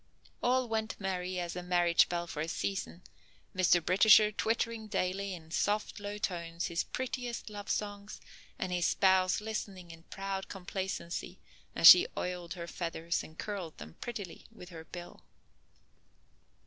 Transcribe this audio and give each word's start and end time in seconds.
All 0.41 0.67
went 0.67 0.99
merry 0.99 1.39
as 1.39 1.55
a 1.55 1.61
marriage 1.61 2.09
bell 2.09 2.25
for 2.25 2.41
a 2.41 2.47
season, 2.47 3.03
Mr. 3.55 3.85
Britisher 3.85 4.31
twittering 4.31 4.87
daily 4.87 5.35
in 5.35 5.51
soft 5.51 5.99
low 5.99 6.17
tones 6.17 6.65
his 6.65 6.83
prettiest 6.83 7.51
love 7.51 7.69
songs 7.69 8.19
and 8.57 8.71
his 8.71 8.87
spouse 8.87 9.41
listening 9.41 9.91
in 9.91 10.01
proud 10.01 10.47
complacency 10.47 11.39
as 11.75 11.85
she 11.85 12.07
oiled 12.17 12.55
her 12.55 12.65
feathers 12.65 13.21
and 13.23 13.37
curled 13.37 13.77
them 13.77 13.95
prettily 14.01 14.47
with 14.51 14.69
her 14.69 14.85
bill. 14.85 15.21